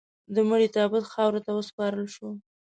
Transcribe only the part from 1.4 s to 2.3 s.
ته وسپارل شو.